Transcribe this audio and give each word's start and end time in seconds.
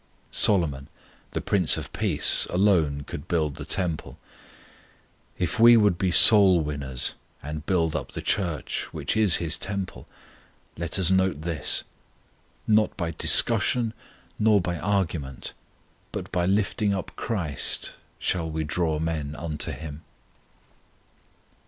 Solomon, 0.31 0.87
the 1.29 1.41
Prince 1.41 1.77
of 1.77 1.93
Peace, 1.93 2.47
alone 2.49 3.03
could 3.03 3.27
build 3.27 3.53
the 3.57 3.65
Temple. 3.65 4.17
If 5.37 5.59
we 5.59 5.77
would 5.77 5.99
be 5.99 6.09
soul 6.09 6.59
winners 6.61 7.13
and 7.43 7.67
build 7.67 7.95
up 7.95 8.13
the 8.13 8.21
Church, 8.23 8.85
which 8.91 9.15
is 9.15 9.35
His 9.35 9.57
Temple, 9.57 10.07
let 10.75 10.97
us 10.97 11.11
note 11.11 11.41
this: 11.43 11.83
not 12.65 12.97
by 12.97 13.11
discussion 13.11 13.93
nor 14.39 14.59
by 14.59 14.79
argument, 14.79 15.53
but 16.11 16.31
by 16.31 16.47
lifting 16.47 16.95
up 16.95 17.11
CHRIST 17.15 17.93
shall 18.17 18.49
we 18.49 18.63
draw 18.63 18.97
men 18.97 19.35
unto 19.35 19.71
Him. 19.71 20.01